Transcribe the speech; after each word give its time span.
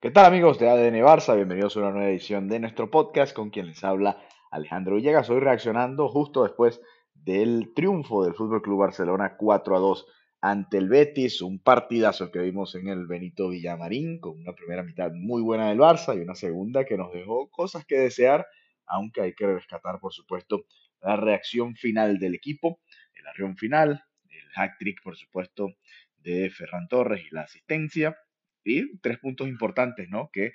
¿Qué 0.00 0.12
tal 0.12 0.26
amigos 0.26 0.60
de 0.60 0.68
ADN 0.68 1.02
Barça? 1.02 1.34
Bienvenidos 1.34 1.76
a 1.76 1.80
una 1.80 1.90
nueva 1.90 2.08
edición 2.08 2.46
de 2.46 2.60
nuestro 2.60 2.88
podcast 2.88 3.34
con 3.34 3.50
quien 3.50 3.66
les 3.66 3.82
habla 3.82 4.22
Alejandro 4.52 4.94
Villegas. 4.94 5.28
Hoy 5.28 5.40
reaccionando 5.40 6.08
justo 6.08 6.44
después 6.44 6.80
del 7.14 7.72
triunfo 7.74 8.22
del 8.22 8.34
Fútbol 8.34 8.62
Club 8.62 8.78
Barcelona 8.78 9.36
4 9.36 9.74
a 9.74 9.78
2 9.80 10.06
ante 10.40 10.78
el 10.78 10.88
Betis, 10.88 11.42
un 11.42 11.60
partidazo 11.60 12.30
que 12.30 12.38
vimos 12.38 12.76
en 12.76 12.86
el 12.86 13.08
Benito 13.08 13.48
Villamarín 13.48 14.20
con 14.20 14.38
una 14.38 14.52
primera 14.52 14.84
mitad 14.84 15.10
muy 15.12 15.42
buena 15.42 15.68
del 15.68 15.78
Barça 15.78 16.16
y 16.16 16.20
una 16.20 16.36
segunda 16.36 16.84
que 16.84 16.96
nos 16.96 17.12
dejó 17.12 17.50
cosas 17.50 17.84
que 17.84 17.98
desear, 17.98 18.46
aunque 18.86 19.22
hay 19.22 19.34
que 19.34 19.48
rescatar 19.48 19.98
por 19.98 20.12
supuesto 20.12 20.66
la 21.00 21.16
reacción 21.16 21.74
final 21.74 22.20
del 22.20 22.36
equipo, 22.36 22.78
el 23.14 23.26
arrión 23.26 23.56
final, 23.56 24.04
el 24.30 24.48
hack 24.50 24.78
trick 24.78 25.02
por 25.02 25.16
supuesto 25.16 25.70
de 26.18 26.50
Ferran 26.50 26.86
Torres 26.86 27.24
y 27.28 27.34
la 27.34 27.40
asistencia 27.40 28.16
y 28.64 28.98
tres 28.98 29.18
puntos 29.18 29.48
importantes, 29.48 30.08
¿no? 30.08 30.30
Que 30.32 30.52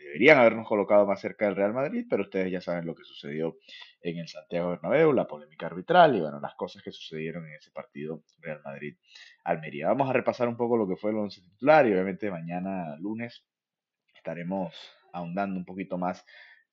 deberían 0.00 0.38
habernos 0.38 0.66
colocado 0.66 1.06
más 1.06 1.20
cerca 1.20 1.44
del 1.44 1.56
Real 1.56 1.74
Madrid, 1.74 2.06
pero 2.08 2.22
ustedes 2.22 2.50
ya 2.50 2.60
saben 2.60 2.86
lo 2.86 2.94
que 2.94 3.04
sucedió 3.04 3.58
en 4.00 4.18
el 4.18 4.28
Santiago 4.28 4.70
Bernabéu, 4.70 5.12
la 5.12 5.26
polémica 5.26 5.66
arbitral 5.66 6.16
y 6.16 6.20
bueno, 6.20 6.40
las 6.40 6.54
cosas 6.54 6.82
que 6.82 6.90
sucedieron 6.90 7.46
en 7.46 7.54
ese 7.54 7.70
partido 7.70 8.22
Real 8.40 8.60
Madrid-Almería. 8.64 9.88
Vamos 9.88 10.08
a 10.08 10.12
repasar 10.14 10.48
un 10.48 10.56
poco 10.56 10.76
lo 10.76 10.88
que 10.88 10.96
fue 10.96 11.10
el 11.10 11.18
once 11.18 11.42
titular 11.42 11.86
y 11.86 11.92
obviamente 11.92 12.30
mañana 12.30 12.96
lunes 12.98 13.44
estaremos 14.14 14.74
ahondando 15.12 15.58
un 15.58 15.64
poquito 15.64 15.98
más 15.98 16.24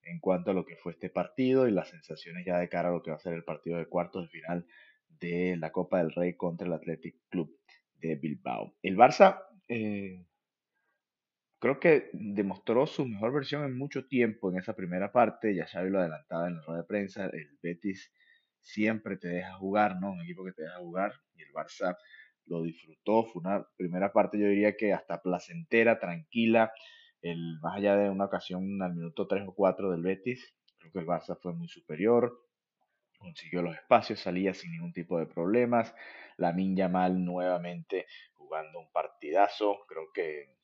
en 0.03 0.19
cuanto 0.19 0.51
a 0.51 0.53
lo 0.53 0.65
que 0.65 0.77
fue 0.77 0.93
este 0.93 1.09
partido 1.09 1.67
y 1.67 1.71
las 1.71 1.89
sensaciones 1.89 2.45
ya 2.45 2.57
de 2.57 2.69
cara 2.69 2.89
a 2.89 2.91
lo 2.93 3.03
que 3.03 3.11
va 3.11 3.17
a 3.17 3.19
ser 3.19 3.33
el 3.33 3.43
partido 3.43 3.77
de 3.77 3.87
cuartos 3.87 4.23
de 4.23 4.29
final 4.29 4.65
de 5.09 5.57
la 5.57 5.71
Copa 5.71 5.97
del 5.97 6.13
Rey 6.13 6.35
contra 6.35 6.65
el 6.65 6.73
Athletic 6.73 7.15
Club 7.29 7.57
de 7.95 8.15
Bilbao. 8.15 8.75
El 8.81 8.95
Barça 8.95 9.41
eh, 9.67 10.23
creo 11.59 11.79
que 11.79 12.09
demostró 12.13 12.85
su 12.85 13.05
mejor 13.05 13.33
versión 13.33 13.63
en 13.63 13.77
mucho 13.77 14.05
tiempo 14.07 14.51
en 14.51 14.59
esa 14.59 14.75
primera 14.75 15.11
parte. 15.11 15.55
Ya 15.55 15.65
Xavi 15.65 15.89
lo 15.89 15.99
adelantaba 15.99 16.47
en 16.47 16.55
la 16.55 16.61
rueda 16.61 16.81
de 16.81 16.87
prensa. 16.87 17.25
El 17.25 17.57
Betis 17.61 18.11
siempre 18.61 19.17
te 19.17 19.27
deja 19.29 19.53
jugar, 19.53 19.99
¿no? 19.99 20.11
Un 20.11 20.21
equipo 20.21 20.43
que 20.45 20.53
te 20.53 20.63
deja 20.63 20.77
jugar. 20.77 21.13
Y 21.35 21.43
el 21.43 21.51
Barça 21.51 21.97
lo 22.45 22.61
disfrutó. 22.63 23.25
Fue 23.25 23.41
una 23.41 23.65
primera 23.75 24.11
parte, 24.11 24.39
yo 24.39 24.47
diría 24.47 24.75
que 24.75 24.93
hasta 24.93 25.21
placentera, 25.21 25.99
tranquila. 25.99 26.71
El, 27.21 27.59
más 27.61 27.77
allá 27.77 27.97
de 27.97 28.09
una 28.09 28.25
ocasión 28.25 28.81
al 28.81 28.93
minuto 28.93 29.27
3 29.27 29.47
o 29.47 29.53
4 29.53 29.91
del 29.91 30.03
Betis, 30.03 30.53
creo 30.77 30.91
que 30.91 30.99
el 30.99 31.07
Barça 31.07 31.37
fue 31.41 31.53
muy 31.53 31.67
superior. 31.67 32.43
Consiguió 33.17 33.63
los 33.63 33.75
espacios, 33.75 34.19
salía 34.19 34.53
sin 34.53 34.71
ningún 34.71 34.93
tipo 34.93 35.17
de 35.17 35.25
problemas. 35.25 35.95
La 36.37 36.53
Minja 36.53 36.87
Mal 36.87 37.25
nuevamente 37.25 38.05
jugando 38.35 38.79
un 38.79 38.91
partidazo. 38.91 39.79
Creo 39.87 40.11
que 40.13 40.56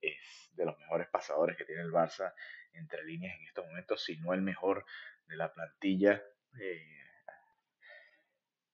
es 0.00 0.50
de 0.54 0.64
los 0.64 0.78
mejores 0.78 1.08
pasadores 1.08 1.56
que 1.56 1.64
tiene 1.64 1.82
el 1.82 1.92
Barça 1.92 2.32
entre 2.72 3.04
líneas 3.04 3.36
en 3.38 3.46
estos 3.46 3.66
momentos, 3.66 4.04
si 4.04 4.16
no 4.18 4.32
el 4.32 4.42
mejor 4.42 4.84
de 5.26 5.36
la 5.36 5.52
plantilla. 5.52 6.22
Eh, 6.60 7.04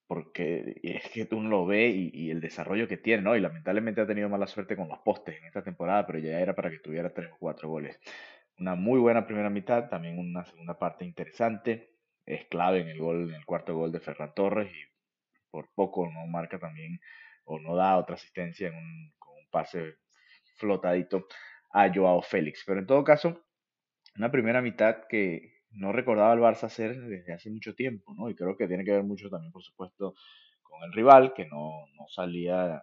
porque 0.07 0.81
es 0.83 1.09
que 1.11 1.25
tú 1.25 1.41
lo 1.41 1.67
ves 1.67 1.95
y, 1.95 2.33
el 2.33 2.41
desarrollo 2.41 2.89
que 2.89 2.97
tiene, 2.97 3.23
¿no? 3.23 3.37
Y 3.37 3.41
lamentablemente 3.41 4.01
ha 4.01 4.09
tenido 4.09 4.29
mala 4.29 4.49
suerte 4.49 4.75
con 4.75 4.89
los 4.89 4.99
postes 4.99 5.39
en 5.39 5.45
esta 5.45 5.63
temporada, 5.63 6.05
pero 6.05 6.19
ya 6.19 6.41
era 6.41 6.53
para 6.57 6.69
que 6.69 6.81
tuviera 6.81 7.15
tres 7.15 7.31
o 7.31 7.37
cuatro 7.39 7.69
goles. 7.69 8.01
Una 8.59 8.75
muy 8.75 8.99
buena 8.99 9.25
primera 9.25 9.51
mitad, 9.51 9.89
también 9.89 10.19
una 10.19 10.45
segunda 10.45 10.77
parte 10.79 11.05
interesante. 11.05 11.95
Es 12.27 12.45
clave 12.47 12.81
en 12.81 12.89
el 12.89 12.99
gol, 12.99 13.29
en 13.29 13.37
el 13.37 13.47
cuarto 13.47 13.77
gol 13.77 13.93
de 13.93 14.01
Ferran 14.01 14.35
Torres 14.35 14.73
y 14.75 14.91
por 15.49 15.73
poco 15.75 16.11
no 16.11 16.27
marca 16.27 16.59
también 16.59 17.01
o 17.45 17.61
no 17.61 17.77
da 17.77 17.97
otra 17.97 18.17
asistencia 18.17 18.67
en 18.67 18.75
un, 18.75 19.13
con 19.17 19.37
un 19.37 19.49
pase 19.49 19.97
flotadito 20.61 21.27
a 21.73 21.93
Joao 21.93 22.23
Félix. 22.23 22.63
Pero 22.67 22.81
en 22.81 22.87
todo 22.87 23.03
caso, 23.03 23.43
una 24.17 24.31
primera 24.31 24.63
mitad 24.63 25.07
que 25.09 25.61
no 25.73 25.93
recordaba 25.93 26.35
el 26.35 26.41
Barça 26.41 26.65
hacer 26.65 27.01
desde 27.01 27.33
hace 27.33 27.51
mucho 27.51 27.75
tiempo, 27.75 28.15
¿no? 28.15 28.29
Y 28.29 28.35
creo 28.35 28.57
que 28.57 28.69
tiene 28.69 28.85
que 28.85 28.93
ver 28.93 29.05
mucho 29.05 29.31
también, 29.31 29.53
por 29.53 29.63
supuesto, 29.63 30.15
con 30.63 30.83
el 30.83 30.93
rival, 30.93 31.33
que 31.35 31.47
no, 31.47 31.87
salía 32.09 32.83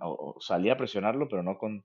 o 0.00 0.36
salía 0.40 0.72
a 0.74 0.76
presionarlo, 0.76 1.28
pero 1.28 1.42
no 1.42 1.56
con, 1.56 1.84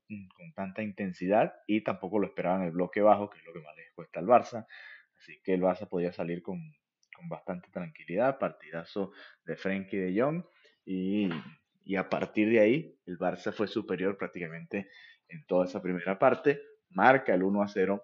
tanta 0.56 0.82
intensidad 0.82 1.54
y 1.68 1.84
tampoco 1.84 2.20
lo 2.20 2.28
esperaban 2.28 2.64
el 2.64 2.72
bloque 2.72 3.02
bajo, 3.02 3.30
que 3.30 3.40
es 3.40 3.46
lo 3.46 3.54
que 3.54 3.62
más 3.62 3.76
les 3.76 3.92
cuesta 3.94 4.20
al 4.20 4.26
Barça. 4.26 4.68
Así 5.18 5.40
que 5.44 5.54
el 5.54 5.62
Barça 5.62 5.88
podía 5.88 6.12
salir 6.12 6.42
con, 6.42 6.60
con 7.16 7.30
bastante 7.30 7.70
tranquilidad, 7.70 8.40
partidazo 8.40 9.12
de 9.46 9.56
Frenkie 9.56 9.98
de 9.98 10.22
Jong 10.22 10.44
y 10.86 11.30
y 11.84 11.96
a 11.96 12.10
partir 12.10 12.50
de 12.50 12.60
ahí 12.60 13.00
el 13.06 13.18
Barça 13.18 13.52
fue 13.52 13.68
superior 13.68 14.18
prácticamente 14.18 14.90
en 15.28 15.46
toda 15.46 15.66
esa 15.66 15.82
primera 15.82 16.20
parte. 16.20 16.62
Marca 16.90 17.34
el 17.34 17.44
1 17.44 17.64
a 17.64 17.68
0 17.68 18.04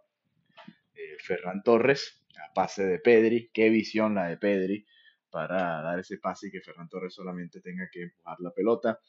eh, 0.96 1.18
Ferran 1.20 1.62
Torres 1.64 2.26
a 2.38 2.54
pase 2.54 2.86
de 2.86 3.00
Pedri. 3.00 3.50
Qué 3.54 3.70
visión 3.70 4.16
la 4.16 4.28
de 4.28 4.38
Pedri 4.38 4.86
para 5.30 5.82
dar 5.82 6.00
ese 6.00 6.18
pase 6.18 6.48
y 6.48 6.52
que 6.52 6.62
Ferran 6.62 6.90
Torres 6.90 7.14
solamente 7.14 7.62
tenga 7.62 7.88
que 7.92 8.04
empujar 8.04 8.38
la 8.40 8.52
pelota 8.52 9.00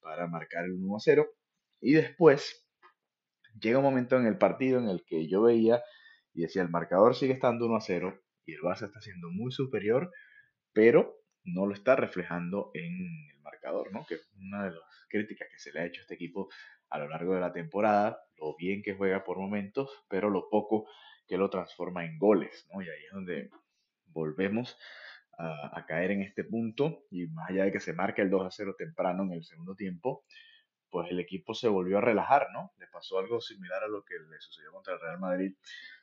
para 0.00 0.26
marcar 0.26 0.64
el 0.64 0.72
1 0.72 0.96
a 0.96 1.00
0. 1.00 1.26
Y 1.80 1.92
después 1.92 2.66
llega 3.60 3.78
un 3.78 3.84
momento 3.84 4.16
en 4.16 4.26
el 4.26 4.38
partido 4.38 4.78
en 4.78 4.88
el 4.88 5.04
que 5.04 5.28
yo 5.28 5.42
veía 5.42 5.82
y 6.34 6.42
decía 6.42 6.62
el 6.62 6.68
marcador 6.68 7.14
sigue 7.14 7.34
estando 7.34 7.66
1 7.66 7.76
a 7.76 7.80
0 7.80 8.22
y 8.46 8.54
el 8.54 8.60
Barça 8.60 8.86
está 8.86 9.00
siendo 9.00 9.30
muy 9.30 9.52
superior, 9.52 10.12
pero 10.72 11.20
no 11.44 11.66
lo 11.66 11.74
está 11.74 11.96
reflejando 11.96 12.70
en 12.74 13.28
marcador, 13.76 13.92
¿no? 13.92 14.06
Que 14.06 14.14
es 14.14 14.28
una 14.38 14.64
de 14.64 14.70
las 14.72 15.06
críticas 15.08 15.48
que 15.50 15.58
se 15.58 15.72
le 15.72 15.80
ha 15.80 15.86
hecho 15.86 16.00
a 16.00 16.02
este 16.02 16.14
equipo 16.14 16.48
a 16.88 16.98
lo 16.98 17.08
largo 17.08 17.34
de 17.34 17.40
la 17.40 17.52
temporada, 17.52 18.22
lo 18.38 18.56
bien 18.56 18.82
que 18.82 18.94
juega 18.94 19.24
por 19.24 19.38
momentos, 19.38 19.90
pero 20.08 20.30
lo 20.30 20.48
poco 20.48 20.88
que 21.26 21.36
lo 21.36 21.50
transforma 21.50 22.04
en 22.04 22.18
goles, 22.18 22.68
¿no? 22.72 22.82
Y 22.82 22.88
ahí 22.88 23.04
es 23.04 23.12
donde 23.12 23.50
volvemos 24.06 24.76
a, 25.38 25.84
caer 25.86 26.12
en 26.12 26.22
este 26.22 26.44
punto 26.44 27.04
y 27.10 27.26
más 27.26 27.50
allá 27.50 27.64
de 27.64 27.72
que 27.72 27.80
se 27.80 27.92
marque 27.92 28.22
el 28.22 28.30
2 28.30 28.46
a 28.46 28.50
0 28.50 28.74
temprano 28.78 29.24
en 29.24 29.32
el 29.32 29.44
segundo 29.44 29.74
tiempo, 29.74 30.24
pues 30.88 31.10
el 31.10 31.20
equipo 31.20 31.52
se 31.52 31.68
volvió 31.68 31.98
a 31.98 32.00
relajar, 32.00 32.48
¿no? 32.52 32.72
Le 32.78 32.86
pasó 32.86 33.18
algo 33.18 33.40
similar 33.40 33.84
a 33.84 33.88
lo 33.88 34.02
que 34.04 34.14
le 34.14 34.40
sucedió 34.40 34.72
contra 34.72 34.94
el 34.94 35.00
Real 35.00 35.18
Madrid 35.18 35.54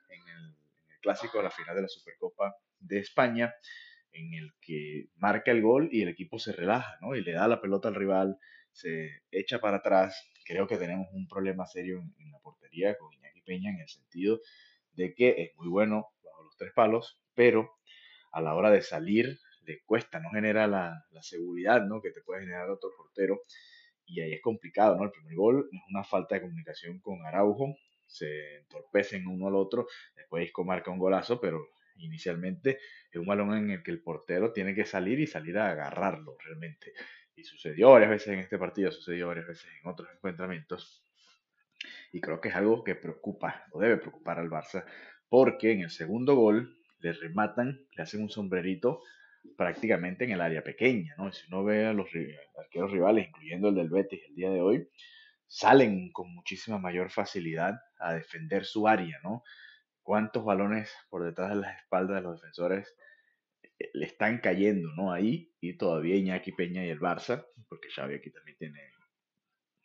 en 0.09 0.21
el, 0.27 0.45
en 0.85 0.91
el 0.91 0.99
clásico 0.99 1.37
de 1.37 1.45
la 1.45 1.51
final 1.51 1.75
de 1.75 1.81
la 1.81 1.87
Supercopa 1.87 2.55
de 2.79 2.99
España, 2.99 3.55
en 4.13 4.33
el 4.33 4.53
que 4.61 5.09
marca 5.15 5.51
el 5.51 5.61
gol 5.61 5.89
y 5.91 6.01
el 6.01 6.09
equipo 6.09 6.39
se 6.39 6.53
relaja, 6.53 6.97
¿no? 7.01 7.15
Y 7.15 7.23
le 7.23 7.33
da 7.33 7.47
la 7.47 7.61
pelota 7.61 7.89
al 7.89 7.95
rival, 7.95 8.37
se 8.71 9.21
echa 9.31 9.59
para 9.59 9.77
atrás. 9.77 10.29
Creo 10.45 10.67
que 10.67 10.77
tenemos 10.77 11.07
un 11.13 11.27
problema 11.27 11.65
serio 11.65 11.99
en, 12.19 12.31
la 12.31 12.39
portería 12.39 12.97
con 12.97 13.13
Iñaki 13.13 13.41
Peña 13.41 13.71
en 13.71 13.79
el 13.79 13.87
sentido 13.87 14.39
de 14.93 15.13
que 15.13 15.29
es 15.41 15.55
muy 15.57 15.67
bueno 15.67 16.07
bajo 16.23 16.43
los 16.43 16.55
tres 16.57 16.71
palos, 16.73 17.19
pero 17.33 17.71
a 18.31 18.41
la 18.41 18.55
hora 18.55 18.71
de 18.71 18.81
salir 18.81 19.39
le 19.65 19.81
cuesta, 19.85 20.19
no 20.19 20.29
genera 20.31 20.67
la, 20.67 21.05
seguridad, 21.21 21.85
¿no? 21.85 22.01
Que 22.01 22.11
te 22.11 22.21
puede 22.21 22.41
generar 22.41 22.69
otro 22.69 22.91
portero 22.97 23.41
y 24.05 24.19
ahí 24.19 24.33
es 24.33 24.41
complicado, 24.41 24.97
¿no? 24.97 25.05
El 25.05 25.11
primer 25.11 25.35
gol 25.35 25.69
es 25.71 25.79
una 25.89 26.03
falta 26.03 26.35
de 26.35 26.41
comunicación 26.41 26.99
con 26.99 27.25
Araujo, 27.25 27.75
se 28.05 28.57
entorpecen 28.57 29.25
uno 29.25 29.47
al 29.47 29.55
otro, 29.55 29.87
después 30.15 30.45
Isco 30.45 30.65
marca 30.65 30.91
un 30.91 30.99
golazo, 30.99 31.39
pero 31.39 31.65
inicialmente 31.97 32.79
es 33.11 33.19
un 33.19 33.25
balón 33.25 33.55
en 33.57 33.71
el 33.71 33.83
que 33.83 33.91
el 33.91 34.01
portero 34.01 34.51
tiene 34.51 34.73
que 34.73 34.85
salir 34.85 35.19
y 35.19 35.27
salir 35.27 35.57
a 35.57 35.71
agarrarlo 35.71 36.37
realmente. 36.43 36.93
Y 37.35 37.43
sucedió 37.43 37.91
varias 37.91 38.11
veces 38.11 38.27
en 38.29 38.39
este 38.39 38.57
partido, 38.57 38.91
sucedió 38.91 39.27
varias 39.27 39.47
veces 39.47 39.67
en 39.81 39.89
otros 39.89 40.09
encuentramientos. 40.15 41.03
Y 42.11 42.21
creo 42.21 42.39
que 42.39 42.49
es 42.49 42.55
algo 42.55 42.83
que 42.83 42.95
preocupa 42.95 43.65
o 43.71 43.79
debe 43.79 43.97
preocupar 43.97 44.39
al 44.39 44.49
Barça, 44.49 44.85
porque 45.29 45.71
en 45.71 45.81
el 45.81 45.89
segundo 45.89 46.35
gol 46.35 46.77
le 46.99 47.13
rematan, 47.13 47.87
le 47.95 48.03
hacen 48.03 48.21
un 48.21 48.29
sombrerito 48.29 49.01
prácticamente 49.57 50.23
en 50.23 50.31
el 50.31 50.41
área 50.41 50.63
pequeña, 50.63 51.15
¿no? 51.17 51.31
si 51.31 51.45
uno 51.47 51.63
ve 51.63 51.85
a 51.85 51.93
los 51.93 52.07
arqueros 52.57 52.91
rivales, 52.91 53.27
incluyendo 53.27 53.69
el 53.69 53.75
del 53.75 53.89
Betis 53.89 54.21
el 54.29 54.35
día 54.35 54.49
de 54.49 54.61
hoy, 54.61 54.87
salen 55.47 56.11
con 56.11 56.33
muchísima 56.33 56.77
mayor 56.79 57.11
facilidad 57.11 57.75
a 57.99 58.13
defender 58.13 58.65
su 58.65 58.87
área, 58.87 59.19
¿no? 59.23 59.43
Cuántos 60.03 60.43
balones 60.45 60.93
por 61.09 61.23
detrás 61.23 61.49
de 61.49 61.55
las 61.55 61.77
espaldas 61.77 62.17
de 62.17 62.21
los 62.21 62.41
defensores 62.41 62.95
eh, 63.79 63.89
le 63.93 64.05
están 64.05 64.39
cayendo, 64.39 64.89
¿no? 64.95 65.11
Ahí 65.11 65.53
y 65.59 65.77
todavía 65.77 66.15
Iñaki 66.15 66.51
Peña 66.51 66.85
y 66.85 66.89
el 66.89 66.99
Barça, 66.99 67.45
porque 67.67 67.89
Xavi 67.89 68.15
aquí 68.15 68.29
también 68.31 68.57
tiene 68.57 68.79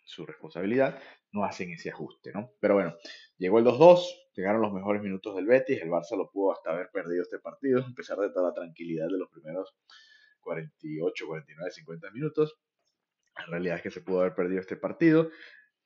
su 0.05 0.25
responsabilidad, 0.25 1.01
no 1.33 1.45
hacen 1.45 1.71
ese 1.71 1.91
ajuste, 1.91 2.33
¿no? 2.33 2.53
Pero 2.61 2.75
bueno, 2.75 2.97
llegó 3.37 3.59
el 3.59 3.65
2-2, 3.67 4.07
llegaron 4.35 4.63
los 4.63 4.73
mejores 4.73 5.03
minutos 5.03 5.37
del 5.37 5.47
Betis, 5.47 5.83
el 5.83 5.91
Barça 5.91 6.17
lo 6.17 6.31
pudo 6.31 6.53
hasta 6.53 6.71
haber 6.71 6.91
perdido 6.91 7.23
este 7.23 7.39
partido, 7.39 7.81
a 7.81 7.95
pesar 7.95 8.19
de 8.19 8.31
toda 8.31 8.49
la 8.49 8.55
tranquilidad 8.55 9.07
de 9.07 9.19
los 9.19 9.31
primeros 9.31 9.75
48, 10.41 11.27
49, 11.27 11.71
50 11.71 12.11
minutos. 12.11 12.59
La 13.37 13.47
realidad 13.47 13.77
es 13.77 13.83
que 13.83 13.91
se 13.91 14.01
pudo 14.01 14.21
haber 14.21 14.35
perdido 14.35 14.61
este 14.61 14.77
partido. 14.77 15.31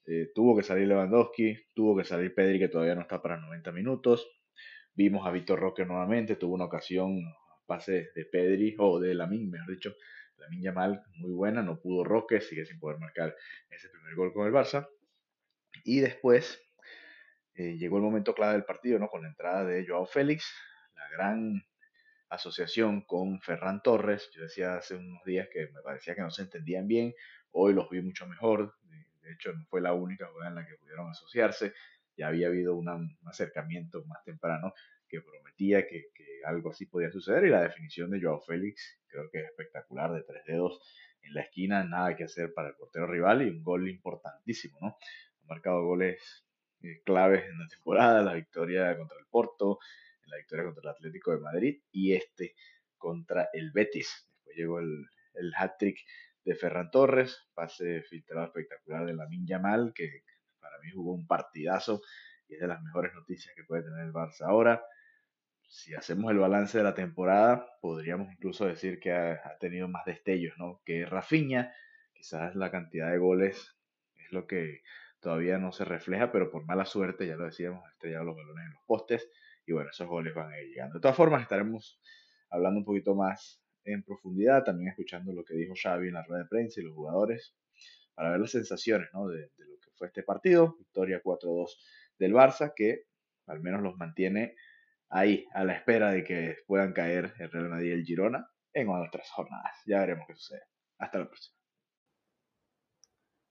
Eh, 0.07 0.33
tuvo 0.35 0.57
que 0.57 0.63
salir 0.63 0.89
Lewandowski, 0.89 1.57
tuvo 1.75 1.97
que 1.97 2.05
salir 2.05 2.35
Pedri, 2.35 2.59
que 2.59 2.69
todavía 2.69 2.95
no 2.95 3.03
está 3.03 3.23
para 3.23 3.37
90 3.37 3.73
minutos. 3.73 4.29
Vimos 4.95 5.27
a 5.27 5.31
Víctor 5.31 5.61
Roque 5.61 5.85
nuevamente, 5.85 6.37
tuvo 6.37 6.55
una 6.55 6.65
ocasión, 6.65 7.23
pase 7.67 8.11
de 8.15 8.25
Pedri, 8.25 8.75
o 8.79 8.99
de 8.99 9.15
Lamin, 9.15 9.51
mejor 9.51 9.71
dicho, 9.71 9.95
Lamin 10.37 10.63
Yamal, 10.63 11.03
muy 11.17 11.33
buena, 11.33 11.63
no 11.63 11.81
pudo 11.81 12.05
Roque, 12.05 12.41
sigue 12.41 12.67
sin 12.67 12.79
poder 12.79 12.99
marcar 12.99 13.35
ese 13.71 13.89
primer 13.89 14.15
gol 14.15 14.33
con 14.33 14.47
el 14.47 14.53
Barça. 14.53 14.89
Y 15.85 16.01
después 16.01 16.61
eh, 17.55 17.77
llegó 17.79 17.97
el 17.97 18.03
momento 18.03 18.35
clave 18.35 18.55
del 18.55 18.65
partido, 18.65 18.99
¿no? 18.99 19.09
Con 19.09 19.23
la 19.23 19.29
entrada 19.29 19.65
de 19.65 19.87
Joao 19.87 20.07
Félix, 20.07 20.53
la 20.95 21.09
gran 21.11 21.63
asociación 22.29 23.03
con 23.03 23.41
Ferran 23.41 23.83
Torres. 23.83 24.31
Yo 24.35 24.43
decía 24.43 24.77
hace 24.77 24.97
unos 24.97 25.23
días 25.25 25.49
que 25.53 25.69
me 25.73 25.83
parecía 25.83 26.15
que 26.15 26.23
no 26.23 26.31
se 26.31 26.43
entendían 26.43 26.87
bien, 26.87 27.15
hoy 27.53 27.75
los 27.75 27.89
vi 27.91 28.01
mucho 28.03 28.27
mejor. 28.27 28.75
De 29.23 29.33
hecho, 29.33 29.53
no 29.53 29.65
fue 29.67 29.81
la 29.81 29.93
única 29.93 30.27
jugada 30.27 30.51
en 30.51 30.57
la 30.57 30.67
que 30.67 30.75
pudieron 30.77 31.11
asociarse. 31.11 31.73
Ya 32.17 32.29
había 32.29 32.49
habido 32.49 32.77
un 32.77 33.17
acercamiento 33.25 34.05
más 34.05 34.23
temprano 34.25 34.75
que 35.09 35.21
prometía 35.21 35.87
que, 35.87 36.11
algo 36.45 36.71
así 36.71 36.87
podía 36.87 37.11
suceder 37.11 37.45
y 37.45 37.51
la 37.51 37.63
definición 37.63 38.11
de 38.11 38.21
Joao 38.21 38.41
Félix 38.41 38.99
creo 39.07 39.31
que 39.31 39.39
es 39.39 39.45
espectacular, 39.45 40.13
de 40.13 40.23
tres 40.23 40.45
dedos 40.45 40.81
en 41.23 41.35
la 41.35 41.43
esquina, 41.43 41.85
nada 41.85 42.17
que 42.17 42.25
hacer 42.25 42.53
para 42.53 42.69
el 42.69 42.75
portero 42.75 43.07
rival 43.07 43.43
y 43.43 43.51
un 43.51 43.63
gol 43.63 43.89
importantísimo, 43.89 44.79
¿no? 44.81 44.89
Ha 45.43 45.47
marcado 45.47 45.85
goles 45.85 46.45
eh, 46.83 47.01
claves 47.05 47.45
en 47.45 47.59
la 47.61 47.69
temporada, 47.69 48.23
la 48.23 48.35
victoria 48.35 48.97
contra 48.97 49.19
el 49.19 49.27
Porto, 49.27 49.79
la 50.27 50.39
victoria 50.39 50.65
contra 50.65 50.83
el 50.83 50.97
Atlético 50.97 51.31
de 51.31 51.39
Madrid 51.39 51.83
y 51.93 52.15
este 52.15 52.57
contra 52.97 53.51
el 53.53 53.71
Betis. 53.71 54.29
Después 54.33 54.57
llegó 54.57 54.81
el, 54.81 55.07
el 55.35 55.53
hat-trick 55.57 55.99
de 56.45 56.55
Ferran 56.55 56.91
Torres, 56.91 57.49
pase 57.55 58.03
filtrado 58.03 58.47
espectacular 58.47 59.07
de 59.07 59.15
la 59.15 59.27
Yamal, 59.31 59.93
que 59.95 60.25
para 60.61 60.79
mí 60.79 60.91
jugó 60.91 61.13
un 61.13 61.27
partidazo 61.27 62.03
y 62.49 62.55
es 62.55 62.61
de 62.61 62.67
las 62.67 62.83
mejores 62.83 63.15
noticias 63.15 63.55
que 63.55 63.65
puede 63.65 63.83
tener 63.83 64.05
el 64.07 64.13
Barça 64.13 64.43
ahora 64.43 64.83
si 65.73 65.95
hacemos 65.95 66.31
el 66.31 66.39
balance 66.39 66.77
de 66.77 66.85
la 66.85 66.95
temporada, 66.95 67.67
podríamos 67.81 68.31
incluso 68.31 68.67
decir 68.67 69.01
que 69.01 69.11
ha, 69.11 69.57
tenido 69.59 69.89
más 69.89 70.05
destellos, 70.05 70.53
¿no? 70.59 70.83
Que 70.85 71.07
Rafinha, 71.07 71.73
quizás 72.13 72.55
la 72.55 72.71
cantidad 72.71 73.11
de 73.11 73.17
goles 73.17 73.75
es 74.17 74.33
lo 74.33 74.47
que 74.47 74.83
todavía 75.21 75.57
no 75.57 75.73
se 75.73 75.87
refleja, 75.87 76.31
pero 76.31 76.51
por 76.51 76.67
mala 76.67 76.85
suerte, 76.85 77.27
ya 77.27 77.37
lo 77.37 77.47
decíamos, 77.47 77.91
estrellado 77.91 78.25
los 78.25 78.37
balones 78.37 78.67
en 78.67 78.73
los 78.75 78.83
postes 78.85 79.31
y 79.65 79.73
bueno, 79.73 79.89
esos 79.89 80.07
goles 80.09 80.35
van 80.35 80.53
a 80.53 80.61
ir 80.61 80.69
llegando. 80.69 80.97
De 80.97 81.01
todas 81.01 81.17
formas, 81.17 81.41
estaremos 81.41 81.99
hablando 82.51 82.81
un 82.81 82.85
poquito 82.85 83.15
más 83.15 83.62
en 83.85 84.03
profundidad, 84.03 84.65
también 84.65 84.91
escuchando 84.91 85.33
lo 85.33 85.45
que 85.45 85.55
dijo 85.55 85.75
Xavi 85.81 86.09
en 86.09 86.15
la 86.15 86.23
rueda 86.23 86.43
de 86.43 86.49
prensa 86.49 86.81
y 86.81 86.85
los 86.85 86.95
jugadores, 86.95 87.55
para 88.15 88.31
ver 88.31 88.41
las 88.41 88.51
sensaciones 88.51 89.09
¿no? 89.13 89.29
de, 89.29 89.51
lo 89.59 89.79
que 89.81 89.91
fue 89.95 90.09
este 90.09 90.23
partido, 90.23 90.77
victoria 90.79 91.23
4-2 91.23 91.77
del 92.19 92.35
Barça, 92.35 92.73
que 92.75 93.05
al 93.47 93.61
menos 93.61 93.83
los 93.83 93.97
mantiene 93.97 94.55
ahí 95.09 95.47
a 95.53 95.65
la 95.65 95.75
espera 95.75 96.11
de 96.11 96.25
que 96.25 96.57
puedan 96.67 96.93
caer 96.93 97.35
el 97.39 97.51
Real 97.51 97.69
Madrid 97.69 97.91
y 97.91 97.93
el 97.93 98.05
Girona 98.05 98.49
en 98.73 98.89
otras 98.89 99.29
jornadas. 99.31 99.73
Ya 99.87 100.01
veremos 100.01 100.27
qué 100.27 100.35
sucede. 100.35 100.63
Hasta 100.99 101.19
la 101.19 101.27
próxima. 101.27 101.57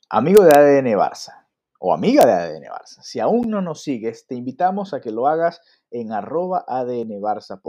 Amigo 0.10 0.44
de 0.44 0.52
ADN 0.52 0.88
Barça 0.98 1.42
o 1.84 1.96
amiga 1.96 2.24
de 2.26 2.32
ADN 2.32 2.70
Barça, 2.70 3.02
si 3.02 3.20
aún 3.20 3.50
no 3.50 3.60
nos 3.60 3.82
sigues, 3.82 4.28
te 4.28 4.36
invitamos 4.36 4.94
a 4.94 5.02
que 5.02 5.10
lo 5.10 5.28
hagas 5.28 5.62
en 5.90 6.12
arroba 6.12 6.64
ADN 6.68 7.20
Barça. 7.20 7.60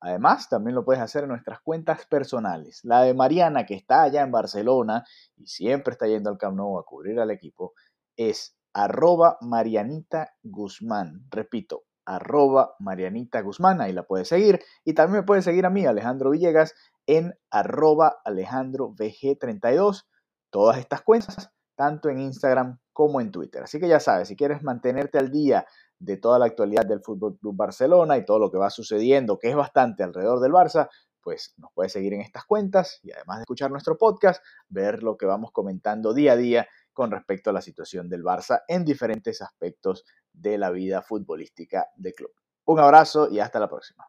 Además, 0.00 0.48
también 0.48 0.74
lo 0.74 0.84
puedes 0.84 1.02
hacer 1.02 1.24
en 1.24 1.30
nuestras 1.30 1.60
cuentas 1.60 2.06
personales. 2.06 2.80
La 2.84 3.02
de 3.02 3.14
Mariana, 3.14 3.66
que 3.66 3.74
está 3.74 4.02
allá 4.02 4.22
en 4.22 4.32
Barcelona 4.32 5.04
y 5.36 5.46
siempre 5.46 5.92
está 5.92 6.06
yendo 6.06 6.30
al 6.30 6.38
Camp 6.38 6.56
Nou 6.56 6.78
a 6.78 6.84
cubrir 6.84 7.20
al 7.20 7.30
equipo, 7.30 7.74
es 8.16 8.56
arroba 8.72 9.36
Marianita 9.42 10.32
Guzmán. 10.42 11.26
Repito, 11.30 11.84
arroba 12.06 12.76
Marianita 12.78 13.42
Guzmán, 13.42 13.80
ahí 13.80 13.92
la 13.92 14.04
puedes 14.04 14.28
seguir. 14.28 14.60
Y 14.84 14.94
también 14.94 15.20
me 15.20 15.26
puedes 15.26 15.44
seguir 15.44 15.66
a 15.66 15.70
mí, 15.70 15.84
Alejandro 15.86 16.30
Villegas, 16.30 16.74
en 17.06 17.34
arroba 17.50 18.20
Alejandro 18.24 18.94
VG32. 18.94 20.06
Todas 20.50 20.78
estas 20.78 21.02
cuentas, 21.02 21.52
tanto 21.76 22.08
en 22.08 22.20
Instagram 22.20 22.78
como 22.92 23.20
en 23.20 23.30
Twitter. 23.30 23.62
Así 23.62 23.78
que 23.78 23.88
ya 23.88 24.00
sabes, 24.00 24.28
si 24.28 24.36
quieres 24.36 24.62
mantenerte 24.62 25.18
al 25.18 25.30
día 25.30 25.66
de 26.00 26.16
toda 26.16 26.38
la 26.38 26.46
actualidad 26.46 26.86
del 26.86 27.02
Fútbol 27.02 27.38
Club 27.38 27.54
Barcelona 27.54 28.16
y 28.16 28.24
todo 28.24 28.38
lo 28.38 28.50
que 28.50 28.58
va 28.58 28.70
sucediendo, 28.70 29.38
que 29.38 29.50
es 29.50 29.56
bastante 29.56 30.02
alrededor 30.02 30.40
del 30.40 30.52
Barça, 30.52 30.88
pues 31.22 31.54
nos 31.58 31.70
puedes 31.74 31.92
seguir 31.92 32.14
en 32.14 32.22
estas 32.22 32.44
cuentas 32.46 32.98
y 33.02 33.12
además 33.12 33.38
de 33.38 33.42
escuchar 33.42 33.70
nuestro 33.70 33.98
podcast, 33.98 34.42
ver 34.68 35.02
lo 35.02 35.16
que 35.16 35.26
vamos 35.26 35.52
comentando 35.52 36.14
día 36.14 36.32
a 36.32 36.36
día 36.36 36.68
con 36.92 37.10
respecto 37.10 37.50
a 37.50 37.52
la 37.52 37.60
situación 37.60 38.08
del 38.08 38.24
Barça 38.24 38.62
en 38.66 38.84
diferentes 38.84 39.42
aspectos 39.42 40.04
de 40.32 40.58
la 40.58 40.70
vida 40.70 41.02
futbolística 41.02 41.86
del 41.94 42.14
club. 42.14 42.32
Un 42.64 42.80
abrazo 42.80 43.28
y 43.30 43.38
hasta 43.38 43.60
la 43.60 43.68
próxima. 43.68 44.06